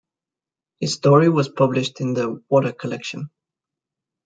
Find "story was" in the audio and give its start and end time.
0.95-1.47